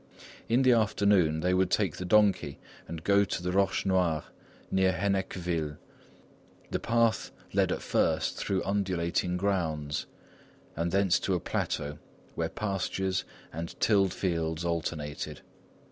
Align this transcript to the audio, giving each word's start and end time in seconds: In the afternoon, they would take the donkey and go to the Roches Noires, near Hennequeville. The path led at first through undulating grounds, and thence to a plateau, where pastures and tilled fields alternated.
In 0.49 0.63
the 0.63 0.71
afternoon, 0.71 1.41
they 1.41 1.53
would 1.53 1.69
take 1.69 1.97
the 1.97 2.05
donkey 2.05 2.57
and 2.87 3.03
go 3.03 3.23
to 3.23 3.43
the 3.43 3.51
Roches 3.51 3.85
Noires, 3.85 4.23
near 4.71 4.93
Hennequeville. 4.93 5.77
The 6.71 6.79
path 6.79 7.29
led 7.53 7.71
at 7.71 7.83
first 7.83 8.35
through 8.35 8.63
undulating 8.63 9.37
grounds, 9.37 10.07
and 10.75 10.91
thence 10.91 11.19
to 11.19 11.35
a 11.35 11.39
plateau, 11.39 11.99
where 12.33 12.49
pastures 12.49 13.25
and 13.53 13.79
tilled 13.79 14.11
fields 14.15 14.65
alternated. 14.65 15.41